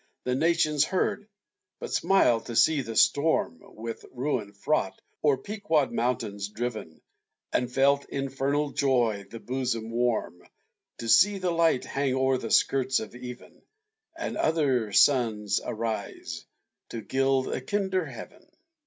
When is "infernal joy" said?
8.09-9.25